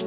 Hey, 0.00 0.06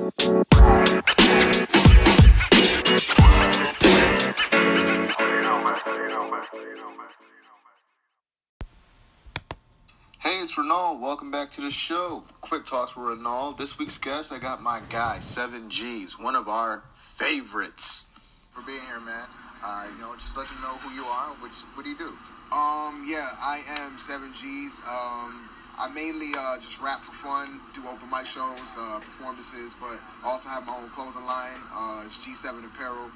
it's 10.41 10.55
Renald. 10.55 10.99
Welcome 10.99 11.29
back 11.29 11.51
to 11.51 11.61
the 11.61 11.69
show. 11.69 12.23
Quick 12.41 12.65
Talks 12.65 12.95
with 12.95 13.05
Renald. 13.05 13.59
This 13.59 13.77
week's 13.77 13.99
guest, 13.99 14.33
I 14.33 14.39
got 14.39 14.63
my 14.63 14.81
guy, 14.89 15.17
Se7engeez, 15.19 16.19
one 16.19 16.35
of 16.35 16.49
our 16.49 16.81
favorites. 17.17 18.05
For 18.49 18.63
being 18.63 18.81
here, 18.87 18.99
man. 18.99 19.27
Uh, 19.63 19.89
you 19.93 20.01
know, 20.01 20.15
just 20.15 20.35
let 20.35 20.47
them 20.47 20.59
know 20.63 20.69
who 20.69 20.95
you 20.95 21.03
are. 21.05 21.27
What, 21.33 21.51
what 21.75 21.83
do 21.83 21.91
you 21.91 21.97
do? 21.99 22.17
Um, 22.51 23.05
yeah, 23.07 23.29
I 23.39 23.61
am 23.67 23.99
Seven 23.99 24.33
G's. 24.41 24.81
Um, 24.89 25.49
I 25.77 25.89
mainly 25.89 26.31
uh, 26.37 26.57
just 26.59 26.81
rap 26.81 27.01
for 27.01 27.13
fun, 27.13 27.59
do 27.73 27.81
open 27.87 28.09
mic 28.09 28.25
shows, 28.25 28.61
uh, 28.77 28.99
performances, 28.99 29.73
but 29.79 29.97
I 30.23 30.29
also 30.29 30.49
have 30.49 30.65
my 30.65 30.77
own 30.77 30.89
clothing 30.89 31.25
line. 31.25 31.57
Uh, 31.73 32.03
it's 32.05 32.17
G7 32.21 32.63
Apparel. 32.65 33.09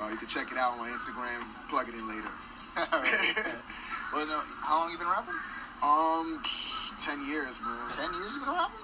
Uh, 0.00 0.08
you 0.08 0.16
can 0.16 0.28
check 0.28 0.52
it 0.52 0.58
out 0.58 0.72
on 0.72 0.78
my 0.78 0.90
Instagram. 0.90 1.42
Plug 1.68 1.88
it 1.88 1.94
in 1.94 2.06
later. 2.06 2.30
well, 4.14 4.26
no, 4.26 4.38
how 4.62 4.78
long 4.78 4.90
you 4.92 4.98
been 4.98 5.08
rapping? 5.08 5.34
Um, 5.82 6.42
ten 7.02 7.18
years, 7.26 7.58
man. 7.60 7.90
Ten 7.90 8.14
years 8.14 8.34
you 8.34 8.46
been 8.46 8.54
rapping? 8.54 8.78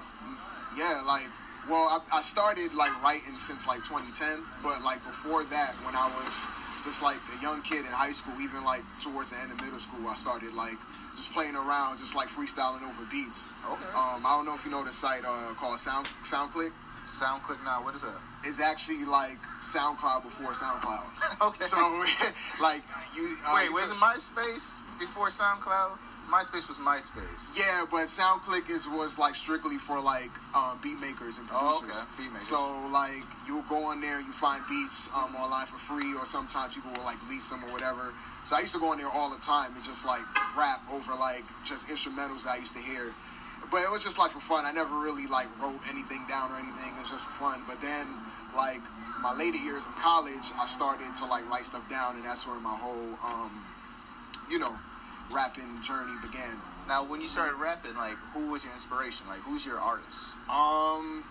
Yeah, 0.77 1.03
like, 1.07 1.31
well, 1.71 1.87
I, 1.87 2.19
I 2.19 2.23
started 2.23 2.75
like 2.75 2.91
writing 3.03 3.39
since 3.39 3.69
like 3.69 3.85
2010, 3.87 4.43
but 4.63 4.83
like 4.83 4.99
before 5.05 5.45
that, 5.45 5.75
when 5.87 5.95
I 5.95 6.11
was 6.11 6.35
just 6.85 7.03
like 7.03 7.17
a 7.17 7.43
young 7.43 7.63
kid 7.63 7.81
in 7.81 7.87
high 7.87 8.13
school, 8.13 8.35
even 8.41 8.63
like 8.63 8.83
towards 9.01 9.31
the 9.31 9.39
end 9.41 9.51
of 9.51 9.61
middle 9.61 9.81
school, 9.81 10.07
I 10.07 10.15
started 10.15 10.53
like 10.55 10.77
just 11.17 11.33
playing 11.33 11.57
around, 11.57 11.99
just 11.99 12.15
like 12.15 12.29
freestyling 12.29 12.83
over 12.83 13.09
beats. 13.11 13.45
Okay. 13.65 13.91
Um, 13.97 14.25
I 14.25 14.37
don't 14.37 14.45
know 14.45 14.55
if 14.55 14.65
you 14.65 14.71
know 14.71 14.85
the 14.85 14.93
site 14.93 15.25
uh, 15.25 15.55
called 15.57 15.81
Sound 15.81 16.07
SoundClick. 16.23 16.73
SoundClick 17.09 17.63
now, 17.65 17.83
what 17.83 17.95
is 17.95 18.03
that? 18.03 18.17
It's 18.45 18.61
actually 18.61 19.05
like 19.05 19.39
SoundCloud 19.61 20.23
before 20.23 20.53
SoundCloud. 20.53 21.05
Okay. 21.43 21.65
So, 21.65 21.77
like, 22.63 22.83
you. 23.15 23.37
Uh, 23.45 23.53
Wait, 23.55 23.67
you 23.67 23.75
was 23.75 23.91
it 23.91 23.97
MySpace 23.97 24.77
before 24.99 25.29
SoundCloud? 25.29 25.99
MySpace 26.31 26.69
was 26.69 26.79
MySpace. 26.79 27.57
Yeah, 27.57 27.85
but 27.91 28.07
SoundClick 28.07 28.71
is 28.71 28.89
was 28.89 29.19
like 29.19 29.35
strictly 29.35 29.79
for 29.79 30.01
like 30.01 30.31
um, 30.55 30.79
beat 30.83 30.99
makers 31.01 31.39
and 31.39 31.47
producers. 31.47 31.53
Oh, 31.53 31.81
producers. 31.81 32.03
okay. 32.03 32.23
Beat 32.23 32.33
makers. 32.33 32.49
So 32.49 32.89
like 32.91 33.25
you'll 33.47 33.69
go 33.69 33.85
on 33.85 34.01
there, 34.01 34.21
you 34.21 34.33
find 34.33 34.63
beats 34.69 35.11
um, 35.15 35.37
online 35.37 35.67
for 35.67 35.79
free, 35.79 36.15
or 36.15 36.27
sometimes 36.27 36.75
people 36.75 36.93
will 36.93 37.05
like 37.05 37.19
lease 37.29 37.49
them 37.51 37.63
or 37.65 37.73
whatever. 37.73 38.13
So 38.47 38.57
I 38.57 38.61
used 38.61 38.73
to 38.75 38.81
go 38.81 38.93
on 38.93 38.99
there 38.99 39.09
all 39.09 39.31
the 39.31 39.41
time 39.41 39.73
and 39.75 39.85
just 39.85 40.05
like 40.05 40.23
rap 40.57 40.81
over 40.93 41.15
like 41.15 41.45
just 41.65 41.89
instrumentals 41.89 42.45
that 42.45 42.55
I 42.55 42.57
used 42.57 42.75
to 42.75 42.83
hear. 42.83 43.13
But 43.71 43.83
it 43.83 43.91
was 43.91 44.05
just 44.05 44.19
like 44.19 44.33
for 44.33 44.41
fun. 44.41 44.65
I 44.67 44.73
never 44.73 44.99
really 44.99 45.27
like 45.27 45.49
wrote 45.61 45.81
anything 45.89 46.25
down 46.29 46.53
or 46.53 46.57
anything. 46.57 46.93
It 46.97 47.01
was 47.01 47.11
just 47.11 47.25
for 47.25 47.53
fun. 47.53 47.63
But 47.67 47.81
then 47.81 48.07
like 48.57 48.83
my 49.23 49.35
later 49.35 49.59
years 49.59 49.87
in 49.87 49.93
college, 49.93 50.53
I 50.59 50.67
started 50.67 51.15
to 51.17 51.25
like 51.27 51.49
write 51.51 51.65
stuff 51.65 51.89
down, 51.89 52.17
and 52.17 52.25
that's 52.25 52.47
where 52.47 52.59
my 52.61 52.77
whole 52.77 53.19
um, 53.25 53.51
you 54.51 54.59
know 54.59 54.75
rapping 55.35 55.83
journey 55.83 56.13
began. 56.23 56.49
Now, 56.87 57.05
when 57.05 57.21
you 57.21 57.29
started 57.29 57.57
rapping, 57.57 57.95
like, 57.97 58.17
who 58.35 58.47
was 58.53 58.63
your 58.65 58.73
inspiration? 58.75 59.27
Like, 59.27 59.41
who's 59.41 59.65
your 59.65 59.79
artist? 59.79 60.35
Um, 60.49 61.25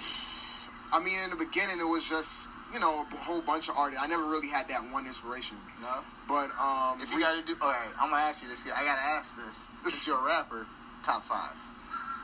I 0.91 0.99
mean, 1.03 1.19
in 1.23 1.29
the 1.29 1.35
beginning, 1.35 1.79
it 1.79 1.87
was 1.87 2.03
just 2.07 2.49
you 2.73 2.79
know 2.79 3.01
a 3.11 3.15
whole 3.17 3.41
bunch 3.41 3.69
of 3.69 3.77
artists. 3.77 4.03
I 4.03 4.07
never 4.07 4.23
really 4.25 4.47
had 4.47 4.67
that 4.69 4.81
one 4.91 5.05
inspiration. 5.07 5.57
No. 5.81 6.01
But 6.27 6.49
um, 6.59 7.01
If 7.01 7.11
you 7.11 7.19
got 7.19 7.35
to 7.35 7.45
do, 7.45 7.55
all 7.61 7.69
right, 7.69 7.89
I'm 7.99 8.09
gonna 8.09 8.21
ask 8.23 8.41
you 8.43 8.49
this. 8.49 8.63
I 8.65 8.83
gotta 8.83 9.01
ask 9.01 9.35
this. 9.37 9.69
Since 9.83 10.07
you're 10.07 10.19
a 10.19 10.23
rapper, 10.23 10.65
top 11.03 11.23
five. 11.25 11.53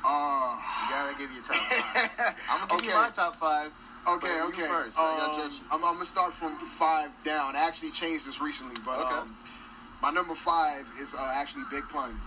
uh, 0.03 0.57
You 0.83 0.89
gotta 0.89 1.17
give 1.17 1.31
you 1.31 1.39
a 1.39 1.43
top 1.43 1.55
five. 1.55 2.35
I'm 2.49 2.67
gonna 2.67 2.81
give 2.81 2.89
you 2.91 2.97
my 2.97 3.09
top 3.13 3.35
five. 3.35 3.71
okay, 4.07 4.41
okay. 4.47 4.67
First, 4.67 4.97
I 4.97 5.17
gotta 5.17 5.33
Um, 5.33 5.37
judge 5.49 5.59
you. 5.59 5.65
I'm, 5.71 5.83
I'm 5.85 5.93
gonna 5.93 6.05
start 6.05 6.33
from 6.33 6.57
five 6.57 7.11
down. 7.23 7.55
I 7.55 7.59
actually 7.67 7.91
changed 7.91 8.25
this 8.27 8.39
recently, 8.41 8.75
but 8.85 8.99
Okay. 9.05 9.15
um, 9.15 9.35
my 10.01 10.11
number 10.11 10.35
five 10.35 10.85
is 11.01 11.13
uh, 11.13 11.31
actually 11.33 11.63
Big 11.71 11.83
Pun. 11.89 12.19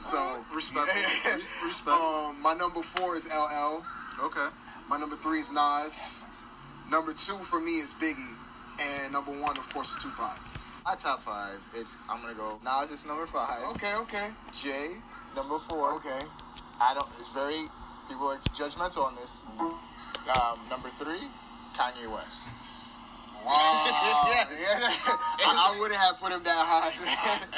So 0.00 0.18
Alright, 0.18 0.42
respectful. 0.54 1.32
Res- 1.36 1.48
respect. 1.64 1.88
Um, 2.00 2.40
my 2.42 2.54
number 2.54 2.82
four 2.82 3.16
is 3.16 3.26
LL. 3.28 3.82
Okay. 4.22 4.48
My 4.88 4.98
number 4.98 5.16
three 5.16 5.40
is 5.40 5.50
Nas. 5.50 6.24
Number 6.90 7.14
two 7.14 7.38
for 7.38 7.60
me 7.60 7.78
is 7.78 7.94
Biggie, 7.94 8.34
and 8.78 9.12
number 9.12 9.30
one, 9.30 9.56
of 9.56 9.66
course, 9.72 9.88
is 9.90 10.02
Tupac. 10.02 10.38
My 10.84 10.94
top 10.94 11.22
five. 11.22 11.58
It's 11.74 11.96
I'm 12.10 12.20
gonna 12.20 12.34
go. 12.34 12.58
Nas 12.62 12.90
is 12.90 13.06
number 13.06 13.24
five. 13.26 13.62
Okay, 13.70 13.94
okay, 13.94 14.28
Jay 14.52 14.90
number 15.34 15.58
four. 15.58 15.94
okay. 15.94 16.20
I 16.80 16.92
don't. 16.92 17.08
It's 17.18 17.30
very. 17.30 17.64
People 18.08 18.26
are 18.28 18.36
judgmental 18.54 19.04
on 19.06 19.14
this. 19.16 19.42
Um, 19.58 20.58
number 20.68 20.90
three, 20.98 21.26
Kanye 21.74 22.06
West. 22.12 22.46
Wow. 23.44 23.80
Yeah. 24.24 24.46
yeah. 24.78 24.88
I, 25.46 25.74
I 25.74 25.80
wouldn't 25.80 25.98
have 25.98 26.18
put 26.18 26.32
him 26.32 26.42
that 26.44 26.64
high. 26.66 26.92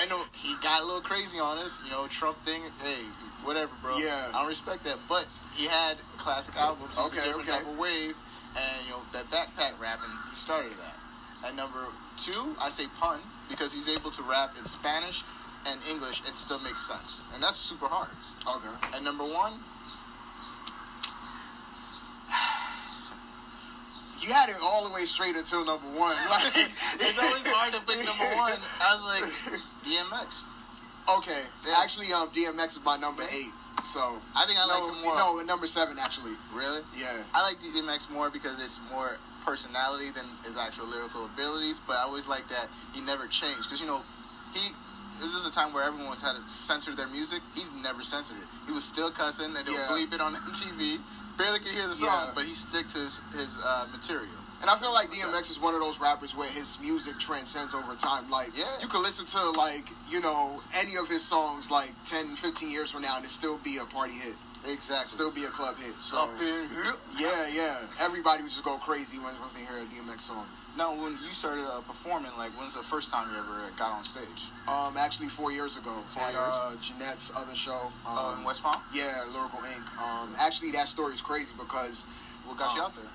I 0.02 0.06
know 0.06 0.20
he 0.32 0.54
got 0.62 0.82
a 0.82 0.84
little 0.84 1.00
crazy 1.00 1.38
on 1.38 1.58
us, 1.58 1.80
you 1.84 1.90
know, 1.90 2.06
Trump 2.08 2.36
thing. 2.44 2.62
Hey, 2.82 3.02
whatever, 3.44 3.72
bro. 3.82 3.96
Yeah. 3.98 4.28
I 4.34 4.40
don't 4.40 4.48
respect 4.48 4.84
that, 4.84 4.98
but 5.08 5.26
he 5.54 5.66
had 5.66 5.96
classic 6.18 6.56
albums. 6.56 6.98
Okay, 6.98 7.30
a 7.30 7.36
okay. 7.36 7.50
type 7.50 7.66
of 7.66 7.78
wave, 7.78 8.16
and 8.56 8.76
you 8.84 8.90
know 8.90 9.00
that 9.12 9.30
backpack 9.30 9.78
rapping. 9.80 10.10
He 10.30 10.36
started 10.36 10.72
that. 10.72 11.48
At 11.48 11.54
number 11.54 11.86
two, 12.18 12.56
I 12.60 12.70
say 12.70 12.86
pun 12.98 13.20
because 13.48 13.72
he's 13.72 13.88
able 13.88 14.10
to 14.10 14.22
rap 14.22 14.56
in 14.58 14.64
Spanish 14.64 15.22
and 15.66 15.80
English 15.90 16.22
and 16.26 16.36
still 16.36 16.58
make 16.60 16.76
sense, 16.78 17.18
and 17.34 17.42
that's 17.42 17.56
super 17.58 17.86
hard. 17.86 18.10
okay. 18.46 18.96
And 18.96 19.04
number 19.04 19.24
one, 19.24 19.54
You 24.26 24.32
had 24.32 24.48
it 24.50 24.56
all 24.60 24.82
the 24.84 24.90
way 24.90 25.04
straight 25.04 25.36
until 25.36 25.64
number 25.64 25.86
one. 25.98 26.16
Like, 26.30 26.68
it's 26.98 27.18
always 27.18 27.46
hard 27.46 27.72
to 27.74 27.80
pick 27.86 28.04
number 28.04 28.26
one. 28.36 28.58
I 28.82 28.88
was 28.98 29.22
like, 29.22 29.60
DMX. 29.86 30.46
Okay, 31.18 31.42
Yeah. 31.64 31.78
actually, 31.80 32.12
um, 32.12 32.28
DMX 32.30 32.66
is 32.76 32.80
my 32.84 32.96
number 32.96 33.22
eight. 33.30 33.50
So 33.84 34.00
I 34.34 34.46
think 34.46 34.58
I 34.58 34.64
like 34.66 34.96
him 34.96 35.02
more. 35.04 35.14
no, 35.14 35.40
number 35.42 35.68
seven 35.68 35.96
actually. 36.00 36.32
Really? 36.52 36.80
Yeah. 36.98 37.12
I 37.34 37.46
like 37.46 37.60
DMX 37.60 38.10
more 38.10 38.30
because 38.30 38.58
it's 38.64 38.80
more 38.90 39.16
personality 39.44 40.10
than 40.10 40.24
his 40.44 40.56
actual 40.58 40.86
lyrical 40.86 41.26
abilities. 41.26 41.78
But 41.86 41.96
I 41.96 42.02
always 42.02 42.26
like 42.26 42.48
that 42.48 42.66
he 42.94 43.00
never 43.02 43.28
changed 43.28 43.62
because 43.62 43.80
you 43.80 43.86
know 43.86 44.00
he. 44.54 44.60
This 45.20 45.34
is 45.34 45.46
a 45.46 45.50
time 45.50 45.72
where 45.72 45.84
everyone 45.84 46.10
was 46.10 46.20
had 46.20 46.34
to 46.36 46.48
censor 46.48 46.94
their 46.94 47.08
music. 47.08 47.40
He's 47.54 47.70
never 47.82 48.02
censored 48.02 48.36
it. 48.36 48.44
He 48.66 48.72
was 48.72 48.84
still 48.84 49.10
cussing 49.10 49.46
and 49.56 49.66
they'll 49.66 49.74
Yeah. 49.74 49.88
bleep 49.88 50.12
it 50.12 50.20
on 50.20 50.34
MTV. 50.52 50.98
Barely 51.38 51.58
could 51.58 51.72
hear 51.72 51.88
the 51.88 51.94
song, 51.94 52.08
Yeah. 52.28 52.32
but 52.34 52.44
he 52.44 52.54
stick 52.54 52.88
to 52.88 52.98
his, 52.98 53.20
his 53.34 53.58
uh, 53.64 53.86
material. 53.92 54.28
And 54.62 54.70
I 54.70 54.78
feel 54.78 54.92
like 54.92 55.10
DMX 55.10 55.50
is 55.50 55.60
one 55.60 55.74
of 55.74 55.80
those 55.80 56.00
rappers 56.00 56.34
where 56.34 56.48
his 56.48 56.78
music 56.80 57.18
transcends 57.18 57.74
over 57.74 57.94
time. 57.94 58.30
Like, 58.30 58.56
Yeah. 58.56 58.64
you 58.80 58.88
can 58.88 59.02
listen 59.02 59.26
to, 59.26 59.50
like, 59.50 59.84
you 60.08 60.20
know, 60.20 60.62
any 60.74 60.96
of 60.96 61.08
his 61.08 61.22
songs, 61.22 61.70
like, 61.70 61.90
10, 62.06 62.36
15 62.36 62.70
years 62.70 62.90
from 62.90 63.02
now, 63.02 63.16
and 63.16 63.24
it 63.26 63.30
still 63.30 63.58
be 63.58 63.76
a 63.76 63.84
party 63.84 64.14
hit. 64.14 64.34
Exactly. 64.64 65.08
Still 65.08 65.30
be 65.30 65.44
a 65.44 65.48
club 65.48 65.76
hit. 65.78 65.94
So, 66.00 66.18
Up 66.18 66.30
in 66.40 66.68
yeah, 67.18 67.46
yeah. 67.48 67.76
Everybody 68.00 68.42
would 68.42 68.50
just 68.52 68.64
go 68.64 68.78
crazy 68.78 69.18
when, 69.18 69.38
once 69.40 69.54
they 69.54 69.60
hear 69.60 69.78
a 69.78 69.84
DMX 69.86 70.22
song. 70.22 70.46
Now, 70.76 70.92
when 70.94 71.12
you 71.26 71.32
started 71.32 71.64
uh, 71.66 71.80
performing, 71.82 72.30
like, 72.36 72.50
when's 72.58 72.74
the 72.74 72.82
first 72.82 73.10
time 73.10 73.26
you 73.32 73.38
ever 73.38 73.70
got 73.78 73.92
on 73.92 74.04
stage? 74.04 74.44
Um, 74.68 74.96
actually, 74.98 75.28
four 75.28 75.50
years 75.52 75.76
ago, 75.76 75.94
Four 76.10 76.24
at 76.24 76.32
years? 76.34 76.42
uh, 76.42 76.76
Jeanette's 76.82 77.32
other 77.34 77.54
show. 77.54 77.90
Um, 78.06 78.18
Oh, 78.18 78.36
in 78.38 78.44
West 78.44 78.62
Palm. 78.62 78.80
Yeah, 78.92 79.24
Lyrical 79.32 79.60
Inc. 79.60 79.86
Um, 80.02 80.34
actually, 80.38 80.70
that 80.72 80.88
story 80.88 81.14
is 81.14 81.20
crazy 81.20 81.52
because 81.58 82.06
What 82.44 82.58
got 82.58 82.74
you 82.74 82.82
Um, 82.82 82.86
out 82.90 82.94
there? 82.96 83.10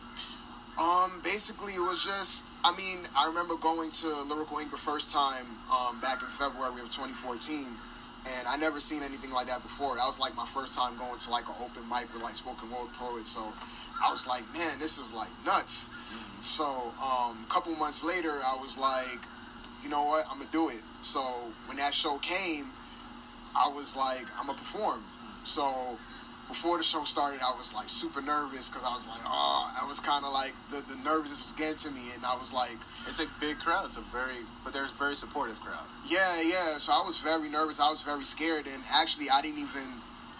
Um, 0.80 1.22
basically, 1.24 1.74
it 1.74 1.82
was 1.82 2.04
just. 2.04 2.46
I 2.64 2.76
mean, 2.76 3.00
I 3.16 3.28
remember 3.28 3.56
going 3.58 3.92
to 3.92 4.08
Lyrical 4.24 4.58
Inc. 4.58 4.72
the 4.72 4.78
first 4.78 5.12
time 5.12 5.46
um, 5.70 6.00
back 6.00 6.22
in 6.22 6.28
February 6.40 6.80
of 6.82 6.90
2014, 6.90 7.66
and 8.38 8.48
I 8.48 8.56
never 8.58 8.80
seen 8.80 9.04
anything 9.04 9.32
like 9.32 9.48
that 9.48 9.62
before. 9.64 9.96
That 9.96 10.06
was 10.06 10.20
like 10.20 10.36
my 10.36 10.48
first 10.48 10.76
time 10.76 10.98
going 10.98 11.20
to 11.20 11.30
like 11.30 11.48
an 11.48 11.56
open 11.62 11.88
mic 11.90 12.14
with 12.14 12.24
like 12.24 12.36
spoken 12.36 12.70
word 12.70 12.90
poets. 12.98 13.32
So 13.32 13.54
I 14.04 14.12
was 14.12 14.28
like, 14.28 14.44
man, 14.54 14.80
this 14.80 14.98
is 14.98 15.14
like 15.14 15.30
nuts. 15.46 15.90
So 16.42 16.66
um, 17.02 17.46
a 17.48 17.48
couple 17.50 17.76
months 17.76 18.04
later, 18.04 18.42
I 18.44 18.58
was 18.62 18.78
like, 18.78 19.20
you 19.84 19.90
know 19.90 20.04
what, 20.04 20.26
I'm 20.30 20.38
gonna 20.38 20.50
do 20.52 20.70
it. 20.70 20.82
So 21.02 21.22
when 21.66 21.78
that 21.78 21.94
show 21.94 22.18
came, 22.20 22.68
I 23.56 23.68
was 23.68 23.96
like, 23.96 24.26
I'm 24.40 24.48
gonna 24.48 24.58
perform. 24.58 25.04
So 25.44 25.98
before 26.52 26.78
the 26.78 26.84
show 26.84 27.06
started, 27.06 27.40
I 27.40 27.56
was 27.56 27.74
like 27.74 27.90
super 27.90 28.22
nervous 28.22 28.68
because 28.68 28.84
I 28.84 28.94
was 28.94 29.08
like, 29.08 29.22
oh, 29.24 29.72
I 29.72 29.88
was 29.88 30.02
kind 30.02 30.26
of 30.26 30.34
like 30.34 30.52
the, 30.70 30.84
the 30.92 31.00
nervousness 31.00 31.48
was 31.48 31.54
getting 31.56 31.78
to 31.88 31.92
me, 31.92 32.12
and 32.14 32.26
I 32.26 32.36
was 32.36 32.52
like, 32.52 32.76
It's 33.08 33.22
a 33.22 33.26
big 33.40 33.58
crowd. 33.60 33.86
It's 33.86 33.96
a 33.96 34.02
very, 34.12 34.44
but 34.66 34.74
there's 34.74 34.92
a 34.92 34.96
very 34.96 35.16
supportive 35.16 35.58
crowd. 35.62 35.88
yeah, 36.10 36.42
yeah. 36.42 36.78
So 36.78 36.92
I 36.92 37.04
was 37.08 37.18
very 37.20 37.48
nervous. 37.48 37.80
I 37.80 37.90
was 37.90 38.02
very 38.02 38.26
scared, 38.26 38.68
and 38.68 38.84
actually, 38.92 39.30
I 39.30 39.42
didn't 39.42 39.60
even. 39.60 39.88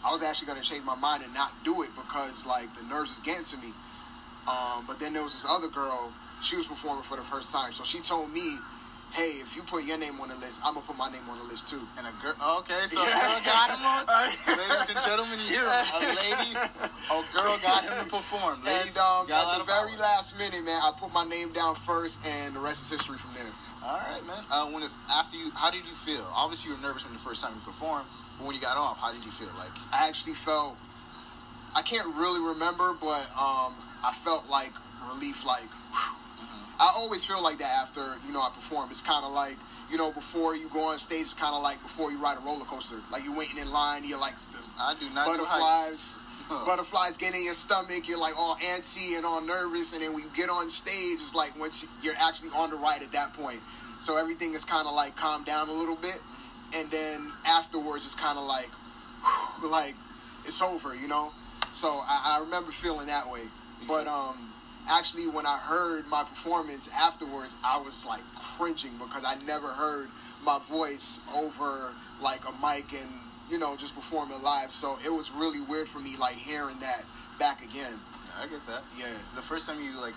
I 0.04 0.12
was 0.12 0.22
actually 0.22 0.48
gonna 0.48 0.62
change 0.68 0.84
my 0.84 0.96
mind 0.96 1.24
and 1.24 1.34
not 1.34 1.54
do 1.64 1.82
it 1.82 1.90
because 1.96 2.46
like 2.46 2.68
the 2.76 2.84
nerves 2.92 3.10
was 3.10 3.22
getting 3.22 3.46
to 3.46 3.58
me. 3.58 3.72
Um, 4.52 4.84
but 4.88 5.00
then 5.00 5.14
there 5.14 5.24
was 5.24 5.32
this 5.32 5.46
other 5.48 5.70
girl. 5.70 6.12
She 6.44 6.58
was 6.58 6.66
performing 6.68 7.04
for 7.04 7.16
the 7.16 7.24
first 7.24 7.54
time, 7.54 7.72
so 7.72 7.86
she 7.86 8.00
told 8.00 8.34
me, 8.34 8.58
hey, 9.14 9.40
if 9.44 9.56
you 9.56 9.64
put 9.64 9.84
your 9.84 9.98
name 9.98 10.20
on 10.20 10.30
the 10.30 10.36
list, 10.36 10.60
I'm 10.64 10.74
gonna 10.74 10.86
put 10.86 10.98
my 10.98 11.10
name 11.12 11.24
on 11.30 11.38
the 11.40 11.46
list 11.46 11.70
too. 11.70 11.82
And 11.98 12.08
a 12.08 12.12
girl, 12.22 12.36
okay, 12.60 12.88
so 12.88 13.02
Yeah. 13.04 13.12
a 13.12 13.22
girl 13.22 13.40
got 13.46 13.68
him 13.72 13.84
on. 13.86 14.02
Ladies 14.58 14.90
and 14.90 15.00
gentlemen, 15.04 15.40
you 15.40 15.48
hear 15.60 15.66
him. 15.66 15.86
A 15.94 16.00
lady, 16.16 16.52
a 16.56 17.20
girl 17.36 17.58
got 17.60 17.84
him 17.84 17.94
to 18.00 18.06
perform. 18.10 18.64
Ladies, 18.64 18.96
and 18.96 19.04
um, 19.04 19.28
got 19.28 19.54
at 19.54 19.60
the 19.60 19.66
very 19.66 19.92
power. 19.92 20.16
last 20.16 20.38
minute, 20.38 20.64
man, 20.64 20.80
I 20.82 20.92
put 20.98 21.14
my 21.14 21.26
name 21.26 21.52
down 21.54 21.76
first, 21.76 22.20
and 22.26 22.56
the 22.56 22.60
rest 22.60 22.84
is 22.84 22.90
history 22.90 23.18
from 23.18 23.34
there. 23.34 23.52
All 23.84 23.98
right, 23.98 24.26
man. 24.26 24.44
Uh, 24.50 24.68
when 24.68 24.84
it, 24.84 24.92
after 25.10 25.38
you, 25.38 25.52
how 25.56 25.72
did 25.72 25.86
you 25.86 25.96
feel? 25.96 26.26
Obviously, 26.36 26.72
you 26.72 26.78
were 26.78 26.82
nervous 26.84 27.04
when 27.04 27.14
the 27.14 27.20
first 27.20 27.42
time 27.42 27.54
you 27.56 27.62
performed, 27.66 28.06
but 28.38 28.46
when 28.48 28.56
you 28.56 28.62
got 28.62 28.78
off, 28.78 28.98
how 29.00 29.12
did 29.12 29.26
you 29.26 29.32
feel? 29.32 29.50
Like, 29.58 29.72
I 29.92 30.08
actually 30.08 30.36
felt 30.36 30.78
I 31.76 31.82
can't 31.82 32.08
really 32.16 32.42
remember, 32.42 32.94
but 33.00 33.24
um, 33.38 33.74
I 34.04 34.14
felt 34.24 34.50
like 34.50 34.72
relief. 35.08 35.46
Like 35.46 35.64
whew. 35.92 36.16
I 36.82 36.92
always 36.96 37.24
feel 37.24 37.42
like 37.44 37.60
that 37.60 37.72
after 37.80 38.02
you 38.26 38.34
know 38.34 38.42
I 38.42 38.50
perform. 38.50 38.90
It's 38.90 39.04
kind 39.04 39.24
of 39.24 39.32
like 39.34 39.56
you 39.92 39.98
know 39.98 40.12
before 40.12 40.56
you 40.56 40.68
go 40.70 40.86
on 40.90 40.98
stage, 41.00 41.22
it's 41.22 41.34
kind 41.36 41.54
of 41.54 41.62
like 41.62 41.82
before 41.84 42.12
you 42.12 42.18
ride 42.18 42.38
a 42.38 42.42
roller 42.42 42.66
coaster. 42.66 42.96
Like 43.12 43.24
you're 43.24 43.38
waiting 43.38 43.60
in 43.60 43.72
line, 43.72 44.04
you're 44.04 44.20
like 44.20 44.36
the 44.38 44.58
I 44.80 44.96
do 45.00 45.08
not 45.14 45.38
do 45.38 45.46
heights. 45.46 46.18
butterflies. 46.18 46.66
Butterflies 46.66 47.16
get 47.18 47.34
in 47.36 47.46
your 47.46 47.54
stomach. 47.54 48.10
You're 48.10 48.18
like 48.18 48.36
all 48.38 48.56
antsy 48.58 49.16
and 49.16 49.26
all 49.26 49.42
nervous, 49.42 49.94
and 49.94 50.02
then 50.04 50.14
when 50.14 50.24
you 50.24 50.30
get 50.36 50.50
on 50.50 50.70
stage, 50.72 51.20
it's 51.22 51.34
like 51.36 51.58
once 51.58 51.84
you- 51.84 51.90
you're 52.02 52.16
actually 52.20 52.50
on 52.50 52.72
the 52.72 52.76
ride 52.78 53.04
at 53.04 53.12
that 53.14 53.34
point. 53.34 53.62
So 54.02 54.18
everything 54.18 54.54
is 54.56 54.66
kind 54.66 54.88
of 54.88 54.94
like 54.96 55.16
calmed 55.16 55.46
down 55.46 55.70
a 55.70 55.74
little 55.74 55.96
bit, 55.96 56.20
and 56.74 56.90
then 56.92 57.32
afterwards, 57.46 58.04
it's 58.04 58.16
kind 58.16 58.38
of 58.40 58.46
like, 58.46 58.70
whew, 59.24 59.70
like 59.70 59.96
it's 60.46 60.62
over, 60.62 60.94
you 60.96 61.08
know. 61.08 61.32
So 61.74 61.90
I, 61.90 62.38
I 62.38 62.40
remember 62.42 62.72
feeling 62.72 63.08
that 63.08 63.30
way. 63.32 63.44
But 63.88 64.08
um, 64.08 64.51
actually, 64.90 65.28
when 65.28 65.46
I 65.46 65.58
heard 65.58 66.08
my 66.08 66.24
performance 66.24 66.90
afterwards, 66.96 67.56
I 67.64 67.80
was 67.80 68.06
like 68.06 68.22
cringing 68.58 68.94
because 69.00 69.24
I 69.26 69.36
never 69.46 69.68
heard 69.68 70.10
my 70.44 70.60
voice 70.70 71.22
over 71.36 71.94
like 72.22 72.42
a 72.48 72.52
mic 72.66 72.94
and 72.94 73.10
you 73.50 73.58
know 73.58 73.76
just 73.78 73.96
performing 73.96 74.42
live. 74.42 74.72
So 74.72 74.98
it 75.06 75.12
was 75.12 75.32
really 75.32 75.62
weird 75.62 75.88
for 75.88 76.00
me 76.00 76.18
like 76.18 76.36
hearing 76.36 76.80
that 76.80 77.04
back 77.40 77.64
again. 77.64 78.00
I 78.42 78.48
get 78.48 78.66
that. 78.68 78.84
Yeah. 78.98 79.14
The 79.36 79.42
first 79.42 79.68
time 79.68 79.82
you 79.82 80.00
like 80.00 80.16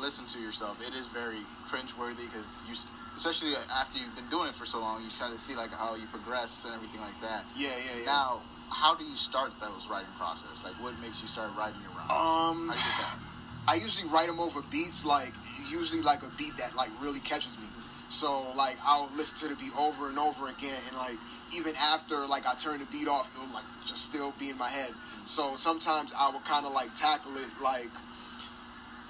listen 0.00 0.26
to 0.26 0.38
yourself, 0.38 0.80
it 0.80 0.94
is 0.94 1.06
very 1.06 1.40
cringeworthy 1.68 2.30
because 2.30 2.62
you, 2.68 2.74
especially 3.16 3.54
after 3.70 3.98
you've 3.98 4.14
been 4.14 4.28
doing 4.30 4.48
it 4.48 4.54
for 4.54 4.66
so 4.66 4.80
long, 4.80 5.02
you 5.02 5.10
try 5.10 5.30
to 5.30 5.38
see 5.38 5.54
like 5.54 5.72
how 5.72 5.94
you 5.94 6.06
progress 6.06 6.64
and 6.64 6.74
everything 6.74 7.00
like 7.00 7.18
that. 7.20 7.44
Yeah, 7.56 7.68
yeah, 7.68 8.00
yeah. 8.00 8.06
Now, 8.06 8.40
how 8.70 8.94
do 8.94 9.04
you 9.04 9.16
start 9.16 9.52
those 9.60 9.88
writing 9.88 10.12
process? 10.18 10.64
Like, 10.64 10.74
what 10.82 10.98
makes 11.00 11.20
you 11.20 11.28
start 11.28 11.50
writing 11.56 11.80
your 11.82 11.90
rhymes? 11.90 12.10
Um, 12.10 12.68
how 12.68 12.74
do 12.74 12.80
you 12.80 12.96
get 12.96 12.98
that? 12.98 13.31
I 13.66 13.76
usually 13.76 14.08
write 14.08 14.26
them 14.26 14.40
over 14.40 14.60
beats, 14.70 15.04
like 15.04 15.32
usually 15.70 16.02
like 16.02 16.22
a 16.22 16.30
beat 16.36 16.56
that 16.56 16.74
like 16.74 16.90
really 17.00 17.20
catches 17.20 17.56
me. 17.58 17.66
So 18.08 18.52
like 18.56 18.76
I'll 18.84 19.10
listen 19.16 19.48
to 19.48 19.54
the 19.54 19.60
beat 19.60 19.76
over 19.78 20.08
and 20.08 20.18
over 20.18 20.48
again, 20.48 20.80
and 20.88 20.96
like 20.96 21.16
even 21.54 21.74
after 21.76 22.26
like 22.26 22.46
I 22.46 22.54
turn 22.54 22.80
the 22.80 22.86
beat 22.86 23.08
off, 23.08 23.30
it'll 23.36 23.52
like 23.54 23.64
just 23.86 24.04
still 24.04 24.32
be 24.38 24.50
in 24.50 24.58
my 24.58 24.68
head. 24.68 24.90
So 25.26 25.56
sometimes 25.56 26.12
I 26.16 26.30
will 26.30 26.40
kind 26.40 26.66
of 26.66 26.72
like 26.72 26.94
tackle 26.94 27.36
it 27.36 27.48
like. 27.62 27.90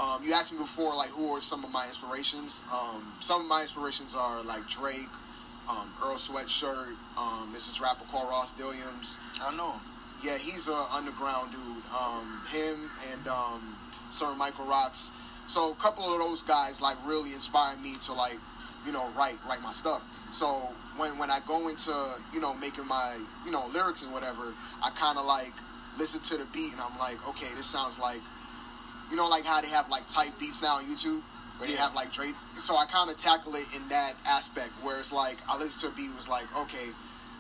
Um, 0.01 0.25
you 0.25 0.33
asked 0.33 0.51
me 0.51 0.59
before, 0.59 0.97
like, 0.97 1.11
who 1.11 1.37
are 1.37 1.43
some 1.43 1.65
of 1.65 1.71
my 1.71 1.87
inspirations? 1.87 2.63
Um, 2.73 3.13
some 3.21 3.43
of 3.43 3.47
my 3.47 3.63
inspirations 3.63 4.17
are 4.17 4.43
like 4.43 4.67
Drake, 4.67 5.07
um, 5.69 5.93
Earl 6.03 6.17
Sweatshirt. 6.17 6.97
Um, 7.17 7.51
this 7.53 7.69
is 7.69 7.81
rapper 7.81 8.05
called 8.11 8.29
Ross 8.29 8.55
Dilliams. 8.55 9.17
I 9.41 9.49
don't 9.49 9.59
know. 9.59 9.75
Yeah, 10.25 10.39
he's 10.39 10.67
an 10.67 10.83
underground 10.91 11.53
dude. 11.53 11.85
Um, 11.95 12.41
him 12.51 12.91
and 13.13 13.29
um, 13.29 13.77
Sir 14.13 14.35
Michael 14.35 14.67
Rocks. 14.67 15.11
So 15.49 15.73
a 15.73 15.75
couple 15.77 16.13
of 16.13 16.19
those 16.21 16.43
guys 16.43 16.81
like 16.81 16.97
really 17.07 17.33
inspired 17.33 17.81
me 17.81 17.97
to 18.03 18.13
like, 18.13 18.39
you 18.87 18.93
know, 18.93 19.09
write 19.17 19.39
write 19.49 19.63
my 19.63 19.73
stuff. 19.73 20.05
So 20.33 20.69
when 20.97 21.19
when 21.19 21.31
I 21.31 21.41
go 21.47 21.69
into 21.69 21.95
you 22.33 22.41
know 22.41 22.55
making 22.55 22.87
my 22.87 23.19
you 23.45 23.51
know 23.51 23.67
lyrics 23.73 24.03
and 24.03 24.13
whatever, 24.13 24.53
I 24.83 24.91
kind 24.91 25.19
of 25.19 25.27
like 25.27 25.53
listen 25.99 26.21
to 26.21 26.37
the 26.37 26.47
beat 26.53 26.73
and 26.73 26.81
I'm 26.81 26.99
like, 26.99 27.17
okay, 27.29 27.49
this 27.55 27.67
sounds 27.67 27.99
like, 27.99 28.21
you 29.11 29.17
know, 29.17 29.29
like 29.29 29.45
how 29.45 29.61
they 29.61 29.69
have 29.69 29.89
like 29.91 30.07
type 30.09 30.39
beats 30.39 30.63
now 30.63 30.77
on 30.77 30.85
YouTube. 30.85 31.23
Where 31.59 31.69
they 31.69 31.77
have 31.77 31.95
like 31.95 32.13
Drake's, 32.13 32.45
so 32.57 32.77
I 32.77 32.87
kind 32.87 33.09
of 33.09 33.19
tackle 33.19 33.55
it 33.55 33.67
in 33.77 33.87
that 33.91 34.15
aspect, 34.25 34.71
where 34.83 34.99
it's 34.99 35.13
like 35.13 35.37
I 35.49 35.57
listen 35.57 35.91
to 35.91 35.95
a 35.95 35.97
beat, 35.97 36.11
was 36.17 36.29
like, 36.29 36.47
okay, 36.57 36.89